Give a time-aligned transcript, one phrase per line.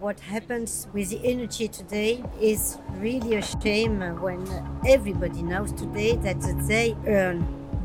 [0.00, 4.40] What happens with the energy today is really a shame when
[4.88, 7.44] everybody knows today that they earn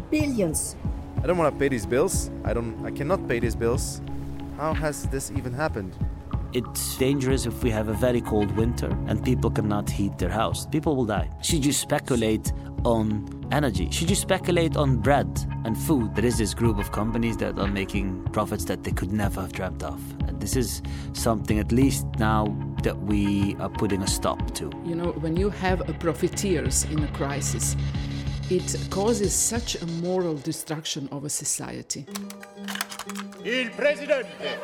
[0.10, 0.78] billions.
[1.22, 2.32] I don't want to pay these bills.
[2.46, 4.00] I don't I cannot pay these bills.
[4.56, 5.94] How has this even happened?
[6.54, 10.66] It's dangerous if we have a very cold winter and people cannot heat their house.
[10.68, 11.30] People will die.
[11.42, 12.54] Should you speculate
[12.86, 13.90] on energy?
[13.92, 15.28] Should you speculate on bread
[15.64, 16.16] and food?
[16.16, 19.52] There is this group of companies that are making profits that they could never have
[19.52, 20.00] dreamt of.
[20.28, 20.82] And this is
[21.14, 24.72] something, at least now, that we are putting a stop to.
[24.86, 27.76] You know, when you have a profiteers in a crisis,
[28.50, 32.06] it causes such a moral destruction of a society.
[33.44, 34.60] Il Presidente!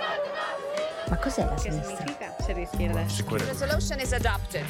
[1.10, 2.05] Ma cos'è la sinistra?
[2.48, 4.66] Resolution is adopted.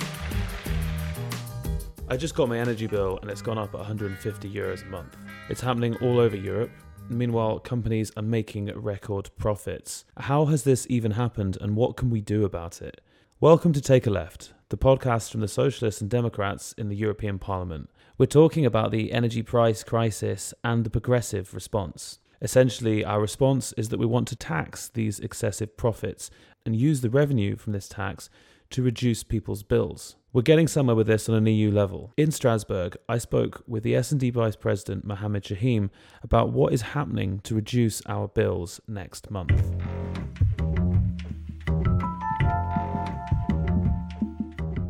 [2.11, 5.15] I just got my energy bill and it's gone up 150 euros a month.
[5.47, 6.71] It's happening all over Europe.
[7.07, 10.03] Meanwhile, companies are making record profits.
[10.17, 12.99] How has this even happened and what can we do about it?
[13.39, 17.39] Welcome to Take a Left, the podcast from the Socialists and Democrats in the European
[17.39, 17.89] Parliament.
[18.17, 22.19] We're talking about the energy price crisis and the progressive response.
[22.41, 26.29] Essentially, our response is that we want to tax these excessive profits
[26.65, 28.29] and use the revenue from this tax
[28.71, 30.17] to reduce people's bills.
[30.33, 32.13] We're getting somewhere with this on an EU level.
[32.15, 35.89] In Strasbourg, I spoke with the S&D Vice President Mohammed Chahim
[36.23, 39.51] about what is happening to reduce our bills next month.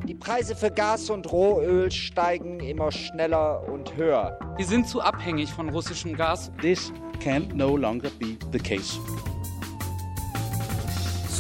[0.05, 4.37] Die Preise für Gas und Rohöl steigen immer schneller und höher.
[4.57, 6.51] Wir sind zu abhängig von russischem Gas.
[6.61, 8.99] This can no longer be the case.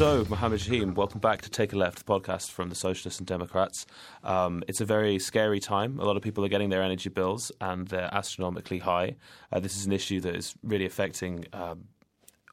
[0.01, 3.27] So, Mohammed Chahim, welcome back to Take a Left, the podcast from the Socialists and
[3.27, 3.85] Democrats.
[4.23, 5.99] Um, it's a very scary time.
[5.99, 9.17] A lot of people are getting their energy bills, and they're astronomically high.
[9.51, 11.83] Uh, this is an issue that is really affecting um,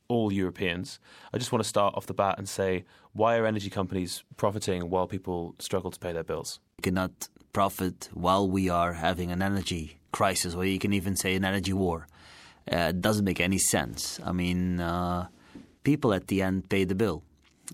[0.09, 1.01] all Europeans.
[1.33, 4.91] I just want to start off the bat and say, why are energy companies profiting
[4.91, 6.61] while people struggle to pay their bills?
[6.77, 11.35] You cannot profit while we are having an energy crisis, or you can even say
[11.35, 12.09] an energy war.
[12.71, 14.21] Uh, it doesn't make any sense.
[14.23, 15.29] I mean, uh,
[15.83, 17.23] people at the end pay the bill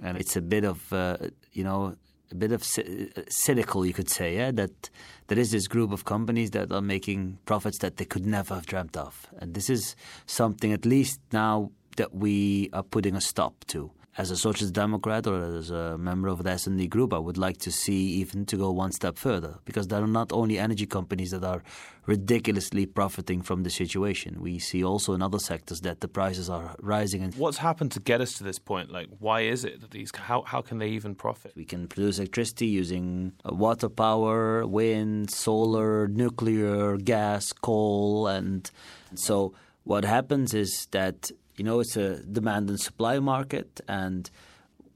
[0.03, 1.17] and it's a bit of uh,
[1.53, 1.97] you know
[2.33, 4.91] a bit of c- cynical, you could say, yeah, that
[5.29, 8.67] there is this group of companies that are making profits that they could never have
[8.67, 9.95] dreamt of, and this is
[10.27, 13.91] something at least now that we are putting a stop to.
[14.17, 17.59] As a socialist democrat or as a member of the S&D group, I would like
[17.59, 21.33] to see even to go one step further because there are not only energy companies
[21.33, 21.65] that are
[22.07, 24.41] ridiculously profiting from the situation.
[24.41, 27.23] We see also in other sectors that the prices are rising.
[27.23, 28.93] And What's happened to get us to this point?
[28.93, 30.13] Like, why is it that these?
[30.15, 31.53] How how can they even profit?
[31.57, 38.71] we can produce electricity using uh, water power, wind, solar, nuclear, gas, coal, and
[39.15, 39.55] so
[39.85, 44.31] what happens is that you know it's a demand and supply market, and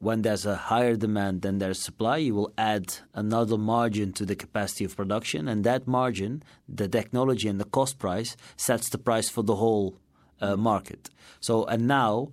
[0.01, 4.37] when there's a higher demand than there's supply, you will add another margin to the
[4.37, 9.29] capacity of production, and that margin, the technology and the cost price, sets the price
[9.29, 9.97] for the whole
[10.41, 11.11] uh, market.
[11.41, 12.33] So, and now,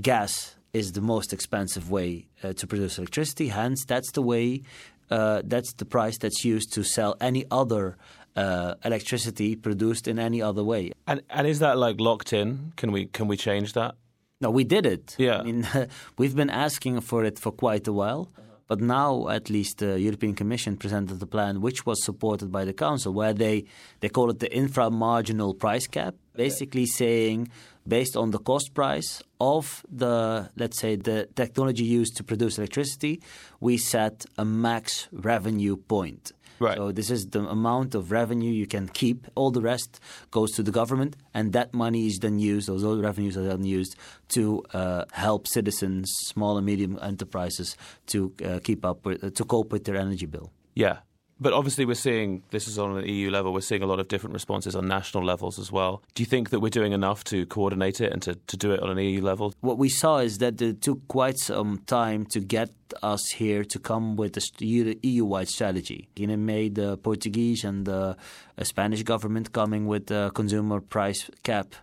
[0.00, 3.48] gas is the most expensive way uh, to produce electricity.
[3.48, 4.62] Hence, that's the way,
[5.10, 7.96] uh, that's the price that's used to sell any other
[8.36, 10.92] uh, electricity produced in any other way.
[11.06, 12.72] And and is that like locked in?
[12.76, 13.94] Can we can we change that?
[14.40, 15.16] No, we did it.
[15.18, 15.38] Yeah.
[15.38, 15.68] I mean,
[16.18, 18.30] we've been asking for it for quite a while.
[18.70, 22.72] But now, at least, the European Commission presented a plan which was supported by the
[22.72, 23.64] Council, where they,
[23.98, 27.48] they call it the infra-marginal price cap, basically saying,
[27.88, 33.20] based on the cost price of the, let's say, the technology used to produce electricity,
[33.58, 36.30] we set a max revenue point.
[36.60, 36.76] Right.
[36.76, 39.26] So this is the amount of revenue you can keep.
[39.34, 39.98] All the rest
[40.30, 42.68] goes to the government, and that money is then used.
[42.68, 43.96] Those all revenues are then used
[44.36, 47.78] to uh, help citizens, small and medium enterprises,
[48.08, 50.52] to uh, keep up with, uh, to cope with their energy bill.
[50.74, 50.98] Yeah.
[51.40, 53.54] But obviously, we're seeing this is on an EU level.
[53.54, 56.02] We're seeing a lot of different responses on national levels as well.
[56.14, 58.80] Do you think that we're doing enough to coordinate it and to, to do it
[58.80, 59.54] on an EU level?
[59.60, 62.70] What we saw is that it took quite some time to get
[63.02, 66.08] us here to come with a EU-wide strategy.
[66.16, 68.16] You know, made the Portuguese and the
[68.62, 71.74] Spanish government coming with a consumer price cap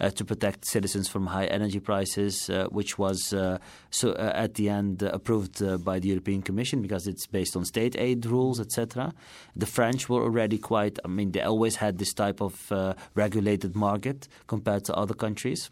[0.00, 3.58] to protect citizens from high energy prices, uh, which was uh,
[3.90, 7.56] so uh, at the end uh, approved uh, by the European Commission because it's based
[7.56, 9.12] on state aid rules, etc.
[9.54, 10.98] The French were already quite.
[11.04, 12.72] I mean, they always had this type of
[13.14, 15.70] regulated market compared to other countries.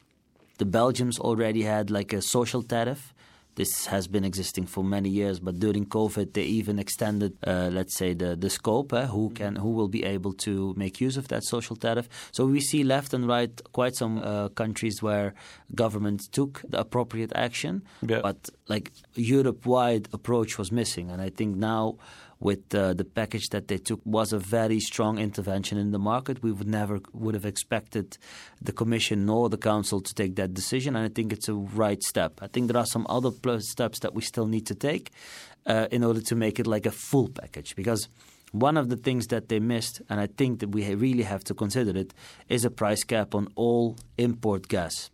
[0.58, 3.13] The Belgians already had like a social tariff
[3.56, 7.96] This has been existing for many years, but during COVID, they even extended, uh, let's
[7.96, 8.92] say, the the scope.
[8.92, 12.08] Uh, who can, who will be able to make use of that social tariff?
[12.32, 15.34] So we see left and right quite some uh, countries where
[15.74, 18.20] government took the appropriate action, Yeah.
[18.22, 21.96] but like Europe-wide approach was missing, and I think now
[22.40, 26.42] with uh, the package that they took was a very strong intervention in the market.
[26.42, 28.18] We would never would have expected
[28.60, 32.02] the Commission nor the Council to take that decision, and I think it's a right
[32.02, 32.40] step.
[32.42, 35.10] I think there are some other steps that we still need to take
[35.66, 38.08] uh, in order to make it like a full package because.
[38.52, 41.54] One of the things that they missed, and I think that we really have to
[41.54, 42.14] consider it,
[42.48, 45.10] is a price cap on all import gas.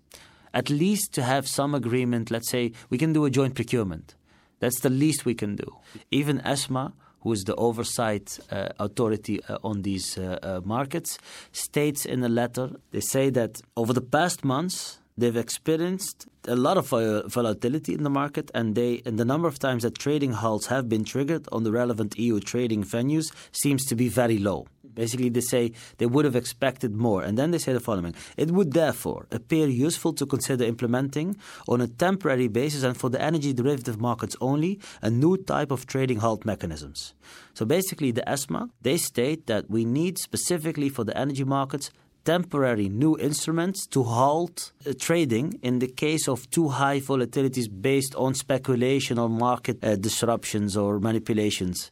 [0.53, 4.15] At least to have some agreement, let's say we can do a joint procurement.
[4.59, 5.77] That's the least we can do.
[6.11, 11.19] Even ESMA, who is the oversight uh, authority uh, on these uh, uh, markets,
[11.53, 16.79] states in a letter, they say that over the past months, they've experienced a lot
[16.79, 16.89] of
[17.31, 20.89] volatility in the market, and they and the number of times that trading halts have
[20.89, 24.67] been triggered on the relevant EU trading venues seems to be very low.
[25.02, 27.23] Basically, they say they would have expected more.
[27.26, 31.29] And then they say the following It would therefore appear useful to consider implementing,
[31.67, 35.87] on a temporary basis and for the energy derivative markets only, a new type of
[35.87, 37.14] trading halt mechanisms.
[37.55, 41.91] So basically, the ESMA, they state that we need specifically for the energy markets
[42.25, 48.14] temporary new instruments to halt uh, trading in the case of too high volatilities based
[48.14, 51.91] on speculation or market uh, disruptions or manipulations.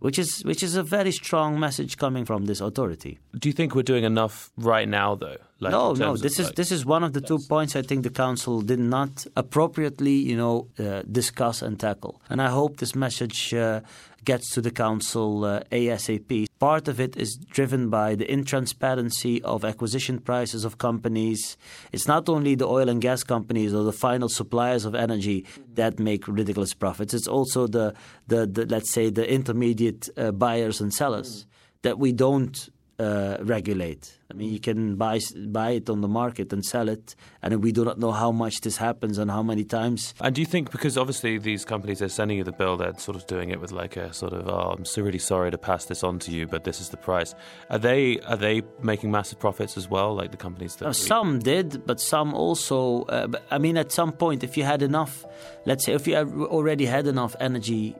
[0.00, 3.18] Which is which is a very strong message coming from this authority.
[3.38, 5.36] Do you think we're doing enough right now, though?
[5.60, 5.94] Like, no, no.
[5.94, 8.10] terms of, This is like- this is one of the two points I think the
[8.10, 12.20] council did not appropriately, you know, uh, discuss and tackle.
[12.28, 13.80] And I hope this message uh,
[14.24, 16.46] gets to the council uh, ASAP.
[16.58, 21.56] Part of it is driven by the intransparency of acquisition prices of companies.
[21.92, 25.98] It's not only the oil and gas companies or the final suppliers of energy that
[25.98, 27.14] make ridiculous profits.
[27.14, 27.94] It's also the
[28.26, 31.46] the, the let's say the intermediate uh, buyers and sellers
[31.82, 34.18] that we don't uh, regulate.
[34.30, 37.72] I mean, you can buy buy it on the market and sell it, and we
[37.72, 40.14] do not know how much this happens and how many times.
[40.20, 43.16] And do you think because obviously these companies are sending you the bill, they're sort
[43.16, 45.84] of doing it with like a sort of, oh, I'm so really sorry to pass
[45.86, 47.34] this on to you, but this is the price.
[47.70, 50.86] Are they are they making massive profits as well, like the companies that?
[50.86, 53.02] Uh, we- some did, but some also.
[53.04, 55.24] Uh, but, I mean, at some point, if you had enough,
[55.66, 57.94] let's say, if you already had enough energy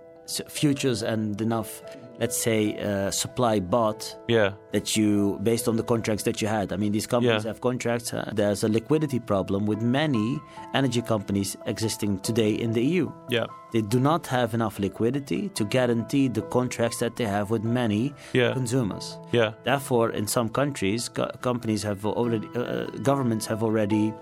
[0.49, 1.83] futures and enough,
[2.21, 4.17] let's say, uh, supply bought.
[4.29, 6.73] yeah, that you based on the contracts that you had.
[6.73, 7.51] I mean, these companies Yeah.
[7.51, 8.13] have contracts.
[8.13, 10.41] Uh, there's a liquidity problem with many
[10.75, 13.11] energy companies existing today in the EU.
[13.31, 17.65] yeah, They do not have enough liquidity to guarantee the contracts that they have with
[17.65, 18.53] many Yeah.
[18.53, 19.19] consumers.
[19.33, 24.13] yeah, Therefore, in some countries, co- companies have already, uh, governments have already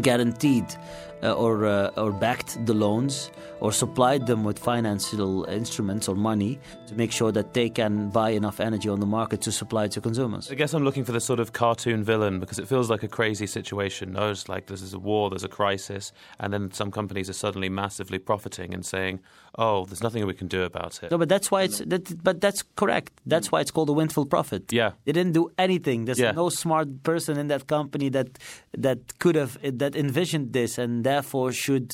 [0.00, 0.64] guaranteed
[1.22, 3.30] uh, or uh, or backed the loans
[3.60, 6.58] or supplied them with financial instruments or money
[6.88, 10.00] to make sure that they can buy enough energy on the market to supply to
[10.00, 10.50] consumers.
[10.50, 13.08] I guess I'm looking for the sort of cartoon villain because it feels like a
[13.08, 14.12] crazy situation.
[14.12, 17.34] No, it's like this is a war, there's a crisis, and then some companies are
[17.34, 19.20] suddenly massively profiting and saying,
[19.56, 22.40] "Oh, there's nothing we can do about it." No, but that's why it's that, but
[22.40, 23.12] that's correct.
[23.26, 24.72] That's why it's called a windfall profit.
[24.72, 24.90] Yeah.
[25.04, 26.06] They didn't do anything.
[26.06, 26.32] There's Yeah.
[26.32, 28.28] no smart person in that company that
[28.76, 31.86] that could have that envisioned this and therefore should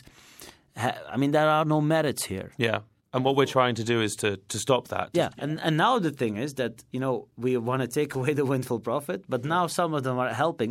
[0.82, 2.48] ha- I mean there are no merits here.
[2.58, 2.78] Yeah,
[3.12, 5.08] and what we're trying to do is to to stop that.
[5.20, 8.34] Yeah, and and now the thing is that you know we want to take away
[8.34, 10.70] the windfall profit, but now some of them are helping,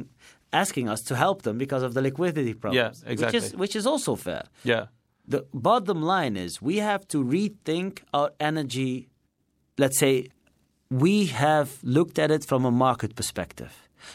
[0.52, 3.04] asking us to help them because of the liquidity problems.
[3.04, 3.40] Yeah, exactly.
[3.40, 4.44] Which is which is also fair.
[4.64, 4.86] yeah,
[5.34, 9.08] The bottom line is we have to rethink our energy.
[9.77, 10.13] Let's say
[10.89, 13.72] we have looked at it from a market perspective.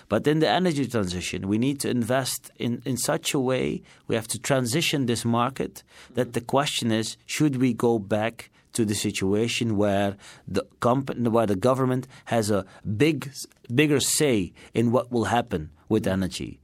[0.08, 4.14] But in the energy transition, we need to invest in, in such a way, we
[4.14, 5.82] have to transition this market
[6.14, 10.16] that the question is should we go back to the situation where
[10.48, 12.64] the company, where the government has a
[12.96, 13.30] big,
[13.74, 16.58] bigger say in what will happen with energy?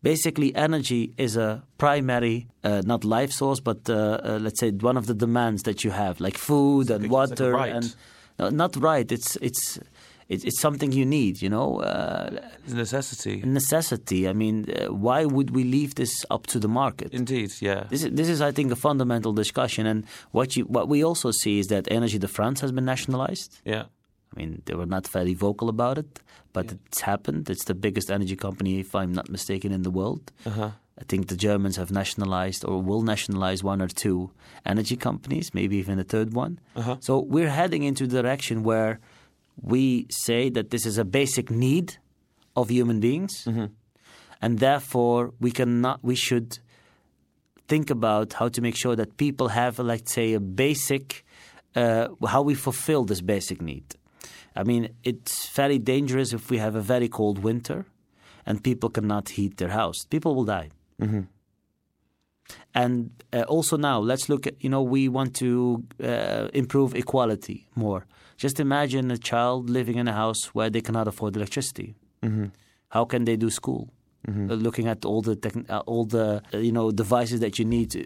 [0.00, 4.96] Basically, energy is a primary, uh, not life source, but uh, uh, let's say one
[4.96, 7.72] of the demands that you have, like food and like it's like water right.
[7.72, 7.96] and
[8.38, 9.10] no, not right.
[9.10, 9.80] It's it's
[10.28, 11.42] it's, it's something you need.
[11.42, 12.30] You know, uh,
[12.66, 13.42] necessity.
[13.44, 14.28] necessity.
[14.28, 17.12] I mean, uh, why would we leave this up to the market?
[17.12, 17.84] Indeed, yeah.
[17.88, 19.86] This is, this is, I think, a fundamental discussion.
[19.86, 23.60] And what you what we also see is that Energy de France has been nationalized.
[23.64, 23.84] Yeah.
[24.34, 26.20] I mean, they were not very vocal about it,
[26.52, 27.48] but it's happened.
[27.48, 30.30] It's the biggest energy company, if I'm not mistaken, in the world.
[30.44, 30.70] Uh-huh.
[31.00, 34.30] I think the Germans have nationalized or will nationalize one or two
[34.66, 36.58] energy companies, maybe even a third one.
[36.74, 36.96] Uh-huh.
[37.00, 39.00] So we're heading into a direction where
[39.60, 41.96] we say that this is a basic need
[42.54, 43.66] of human beings, Mm-hmm.
[44.40, 46.58] and therefore we cannot, we should
[47.68, 51.24] think about how to make sure that people have, let's say, a basic,
[51.76, 53.84] uh, how we fulfill this basic need.
[54.56, 57.84] I mean, it's very dangerous if we have a very cold winter
[58.46, 60.04] and people cannot heat their house.
[60.08, 60.70] People will die.
[61.00, 61.20] Mm-hmm.
[62.74, 67.68] And uh, also now, let's look at, you know, we want to uh, improve equality
[67.74, 68.06] more.
[68.44, 71.88] Just imagine a child living in a house where they cannot afford electricity.
[72.22, 72.46] Mm-hmm.
[72.96, 73.82] How can they do school?
[74.28, 74.50] Mm-hmm.
[74.50, 77.64] Uh, looking at all the techn- uh, all the uh, you know devices that you
[77.76, 78.00] need to,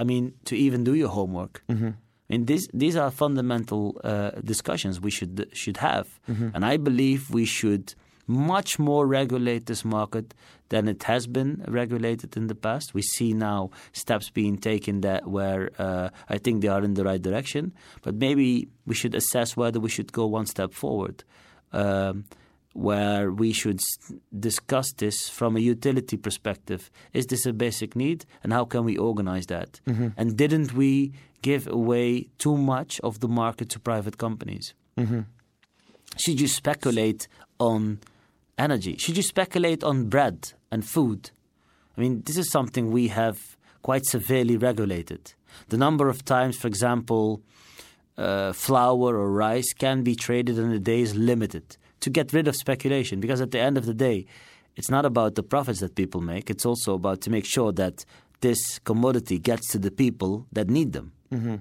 [0.00, 1.54] I mean, to even do your homework.
[1.68, 1.88] Mm-hmm.
[1.88, 6.48] I mean, these these are fundamental uh, discussions we should should have, Mm-hmm.
[6.54, 7.94] and I believe we should
[8.28, 10.34] much more regulate this market
[10.68, 12.92] than it has been regulated in the past.
[12.94, 17.04] We see now steps being taken that where uh, I think they are in the
[17.04, 21.24] right direction, but maybe we should assess whether we should go one step forward.
[21.72, 22.24] Um,
[22.74, 23.80] where we should
[24.38, 26.90] discuss this from a utility perspective.
[27.12, 29.80] Is this a basic need, and how can we organize that?
[29.86, 30.12] Mhm.
[30.16, 34.74] And didn't we give away too much of the market to private companies?
[34.96, 35.24] Mhm.
[36.18, 37.26] Should you speculate
[37.58, 37.98] on
[38.58, 38.96] energy?
[38.98, 41.30] Should you speculate on bread and food?
[41.96, 45.34] I mean, this is something we have quite severely regulated.
[45.68, 47.42] The number of times, for example,
[48.16, 52.48] uh, flour or rice can be traded in a day is limited to get rid
[52.48, 54.26] of speculation because at the end of the day,
[54.76, 58.04] it's not about the profits that people make, it's also about to make sure that
[58.40, 61.12] this commodity gets to the people that need them.
[61.32, 61.56] Mm-hmm.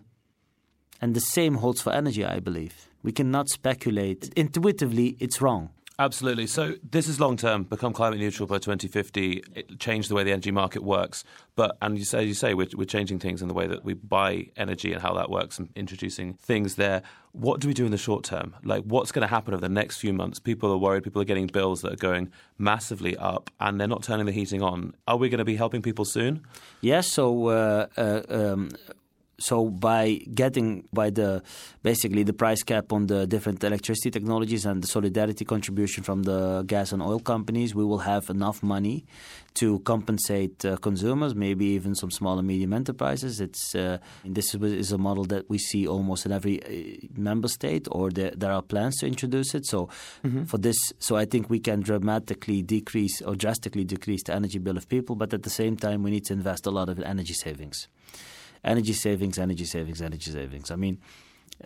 [1.01, 2.89] And the same holds for energy, I believe.
[3.03, 4.31] We cannot speculate.
[4.35, 5.69] Intuitively, it's wrong.
[5.99, 6.45] Absolutely.
[6.45, 10.31] So this is long term, become climate neutral by 2050, it, change the way the
[10.31, 11.23] energy market works.
[11.55, 13.95] But, and you say, you say we're, we're changing things in the way that we
[13.95, 17.01] buy energy and how that works and introducing things there.
[17.31, 18.55] What do we do in the short term?
[18.63, 20.39] Like, what's going to happen over the next few months?
[20.39, 21.03] People are worried.
[21.03, 24.61] People are getting bills that are going massively up and they're not turning the heating
[24.61, 24.93] on.
[25.07, 26.45] Are we going to be helping people soon?
[26.79, 28.69] Yes, so uh, uh, um,
[29.39, 31.43] so by getting by the
[31.83, 36.63] basically the price cap on the different electricity technologies and the solidarity contribution from the
[36.65, 39.05] gas and oil companies, we will have enough money
[39.55, 43.39] to compensate uh, consumers, maybe even some small and medium enterprises.
[43.41, 47.47] It's uh, this is, is a model that we see almost in every uh, member
[47.47, 49.65] state, or there, there are plans to introduce it.
[49.65, 49.89] So
[50.23, 50.47] Mhm.
[50.47, 54.77] for this, so I think we can dramatically decrease or drastically decrease the energy bill
[54.77, 57.33] of people, but at the same time, we need to invest a lot of energy
[57.33, 57.87] savings
[58.63, 60.71] energy savings, energy savings, energy savings.
[60.71, 60.99] I mean,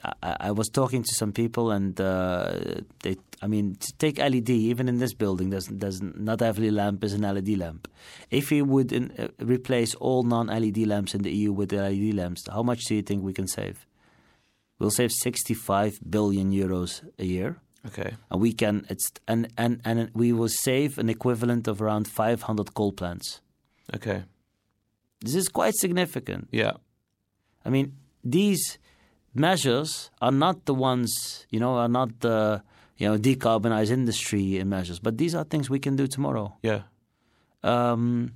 [0.04, 4.50] I, I was talking to some people, and uh, they, I mean, to take LED.
[4.50, 7.88] Even in this building, there's, there's not every lamp is an LED lamp.
[8.30, 12.48] If we would in, uh, replace all non-LED lamps in the EU with LED lamps,
[12.50, 13.86] how much do you think we can save?
[14.80, 17.60] We'll save 65 billion euros a year.
[17.86, 18.14] Okay.
[18.30, 22.74] And we can it's and, and, and we will save an equivalent of around 500
[22.74, 23.42] coal plants.
[23.96, 24.24] Okay.
[25.22, 26.48] This is quite significant.
[26.52, 26.74] Yeah.
[27.66, 28.80] I mean, these
[29.34, 32.62] measures are not the ones, you know, are not the,
[32.98, 36.58] you know, decarbonize industry measures, but these are things we can do tomorrow.
[36.64, 36.82] Yeah.
[37.64, 38.32] Um,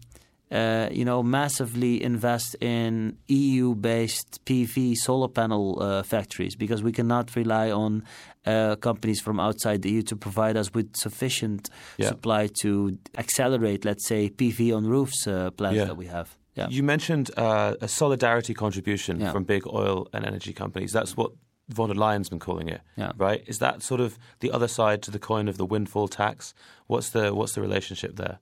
[0.52, 7.36] uh, you know, massively invest in EU-based PV solar panel uh, factories because we cannot
[7.36, 8.04] rely on
[8.46, 12.10] uh, companies from outside the EU to provide us with sufficient Yeah.
[12.10, 15.86] supply to accelerate, let's say, PV on roofs uh, plans Yeah.
[15.86, 16.38] that we have.
[16.56, 16.68] Yeah.
[16.70, 19.32] You mentioned uh, a solidarity contribution Yeah.
[19.32, 20.92] from big oil and energy companies.
[20.92, 21.32] That's what
[21.70, 23.12] von der Leyen's been calling it, Yeah.
[23.18, 23.44] right?
[23.48, 26.54] Is that sort of the other side to the coin of the windfall tax?
[26.88, 28.38] What's the what's the relationship there?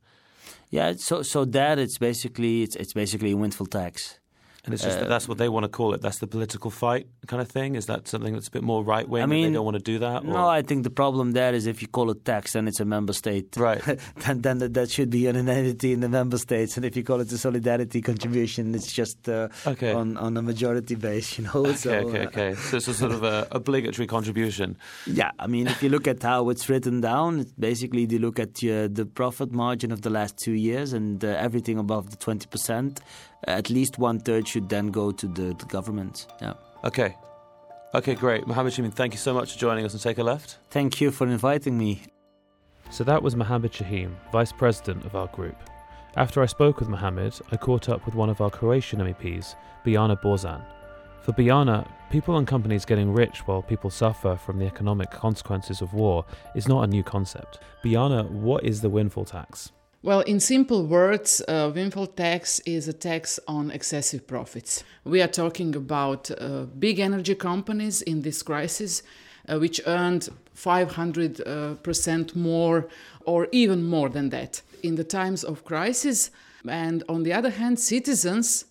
[0.70, 4.20] Yeah, so so that it's basically it's it's basically a windfall tax.
[4.65, 6.01] And it's just Uh, that that's what they want to call it.
[6.01, 7.75] That's the political fight kind of thing.
[7.75, 9.22] Is that something that's a bit more right wing?
[9.22, 10.24] I mean, they don't want to do that.
[10.24, 12.86] No, I think the problem there is if you call it tax, then it's a
[12.86, 13.58] member state.
[13.58, 13.82] Right.
[14.25, 17.03] then then that, that should be an entity in the member states, and if you
[17.03, 19.91] call it a solidarity contribution, it's just uh, Okay.
[19.91, 21.65] on on a majority base, you know.
[21.65, 22.55] Okay, so, okay, uh, okay.
[22.55, 24.77] So it's a sort of a obligatory contribution.
[25.05, 28.39] Yeah, I mean, if you look at how it's written down, it's basically you look
[28.39, 32.17] at uh, the profit margin of the last two years and uh, everything above the
[32.17, 33.00] 20%,
[33.47, 36.27] at least one third should then go to the, the government.
[36.41, 36.53] Yeah.
[36.83, 37.15] Okay.
[37.95, 38.47] Okay, great.
[38.47, 40.57] Mohammed Chahim, thank you so much for joining us on Take a Left.
[40.71, 42.01] Thank you for inviting me.
[42.89, 45.55] So that was Mohammed Chahim, Vice President of our group.
[46.15, 50.19] After I spoke with Mohammed, I caught up with one of our Croatian MEPs, Biljana
[50.21, 50.63] Borzan.
[51.21, 55.93] For Biljana, people and companies getting rich while people suffer from the economic consequences of
[55.93, 57.59] war is not a new concept.
[57.83, 59.71] Biljana, what is the windfall tax?
[60.03, 64.83] Well, in simple words, uh, windfall tax is a tax on excessive profits.
[65.05, 69.01] We are talking about uh, big energy companies in this crisis,
[69.48, 72.89] uh, which earned 500% uh, more
[73.25, 74.62] or even more than that.
[74.81, 76.31] In the times of crisis,
[76.67, 78.65] And on the other hand, citizens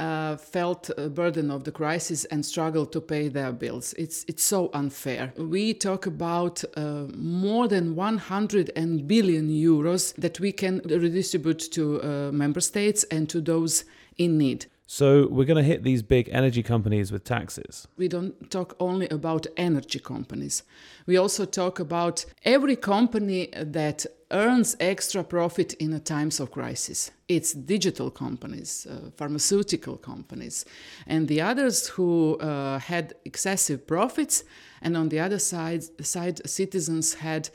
[0.00, 3.94] uh, felt a burden of the crisis and struggled to pay their bills.
[3.98, 5.32] It's it's so unfair.
[5.36, 8.72] We talk about uh, more than 100
[9.06, 13.84] billion euros that we can redistribute to uh, member states and to those
[14.16, 14.66] in need.
[14.86, 17.86] So we're going to hit these big energy companies with taxes.
[17.96, 20.64] We don't talk only about energy companies.
[21.06, 27.10] We also talk about every company that earns extra profit in times of crisis.
[27.28, 30.64] It's digital companies, uh, pharmaceutical companies,
[31.06, 34.44] and the others who uh, had excessive profits,
[34.82, 37.50] and on the other side, side citizens had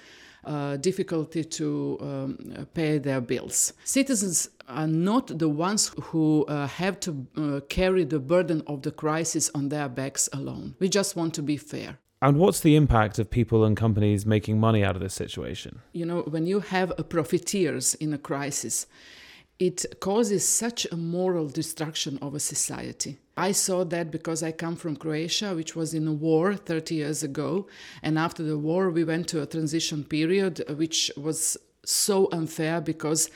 [0.46, 3.74] uh, difficulty to um, pay their bills.
[3.84, 8.91] Citizens are not the ones who uh, have to uh, carry the burden of the
[8.91, 10.75] crisis on their backs alone.
[10.79, 11.98] We just want to be fair.
[12.22, 15.81] And what's the impact of people and companies making money out of this situation?
[15.91, 18.88] You know, when you have profiteers in a crisis,
[19.60, 23.19] it causes such a moral destruction of a society.
[23.38, 27.24] I saw that because I come from Croatia, which was in a war 30 years
[27.24, 27.67] ago.
[28.01, 33.29] And after the war, we went to a transition period, which was so unfair because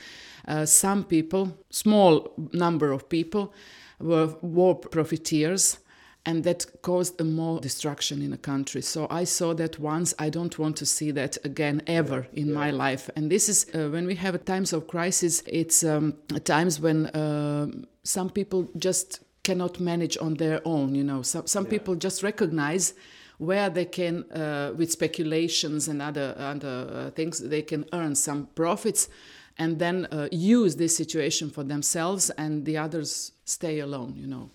[0.48, 3.52] uh, some people, small number of people,
[3.98, 5.78] were war profiteers
[6.26, 8.82] and that caused a more destruction in a country.
[8.82, 10.14] So I saw that once.
[10.18, 12.54] I don't want to see that again ever in yeah.
[12.54, 13.08] my life.
[13.16, 15.42] And this is uh, when we have times of crisis.
[15.46, 17.68] It's um, times when uh,
[18.04, 20.94] some people just cannot manage on their own.
[20.94, 21.70] You know, some some yeah.
[21.70, 22.94] people just recognize
[23.38, 28.48] where they can, uh, with speculations and other other uh, things, they can earn some
[28.54, 29.08] profits
[29.56, 34.50] and then uh, use this situation for themselves and the others stay alone, you know.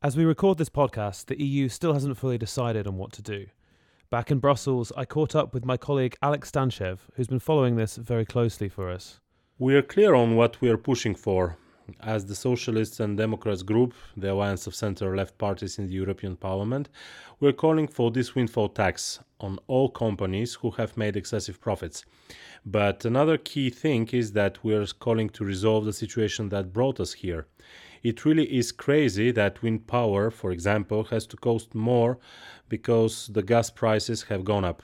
[0.00, 3.46] As we record this podcast, the EU still hasn't fully decided on what to do.
[4.10, 7.96] Back in Brussels, I caught up with my colleague Alex Stanchev, who's been following this
[7.96, 9.18] very closely for us.
[9.58, 11.56] We are clear on what we are pushing for.
[12.00, 16.36] As the Socialists and Democrats group, the alliance of center left parties in the European
[16.36, 16.88] Parliament,
[17.40, 22.04] we're calling for this windfall tax on all companies who have made excessive profits.
[22.64, 27.14] But another key thing is that we're calling to resolve the situation that brought us
[27.14, 27.48] here.
[28.02, 32.18] It really is crazy that wind power, for example, has to cost more
[32.68, 34.82] because the gas prices have gone up.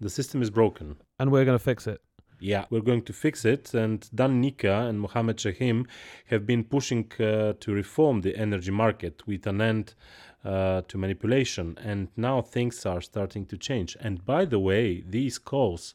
[0.00, 0.96] The system is broken.
[1.18, 2.00] And we're going to fix it.
[2.40, 3.74] Yeah, we're going to fix it.
[3.74, 5.86] And Dan Nica and Mohammed Chahim
[6.26, 9.94] have been pushing uh, to reform the energy market with an end
[10.44, 11.76] uh, to manipulation.
[11.82, 13.96] And now things are starting to change.
[14.00, 15.94] And by the way, these calls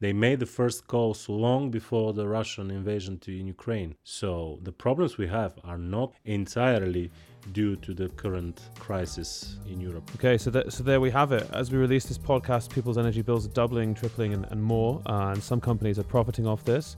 [0.00, 3.94] they made the first calls long before the Russian invasion to Ukraine.
[4.02, 7.10] So the problems we have are not entirely
[7.52, 10.10] due to the current crisis in Europe.
[10.16, 11.48] Okay, so so there we have it.
[11.52, 15.32] As we release this podcast, people's energy bills are doubling, tripling, and, and more, uh,
[15.32, 16.96] and some companies are profiting off this.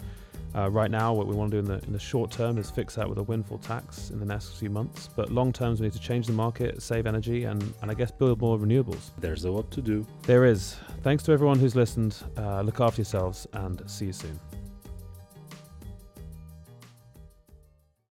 [0.55, 2.71] Uh, right now, what we want to do in the in the short term is
[2.71, 5.09] fix that with a windfall tax in the next few months.
[5.15, 8.11] But long term, we need to change the market, save energy, and, and I guess
[8.11, 9.11] build more renewables.
[9.19, 10.07] There's a lot to do.
[10.25, 10.77] There is.
[11.03, 12.17] Thanks to everyone who's listened.
[12.37, 14.39] Uh, look after yourselves and see you soon.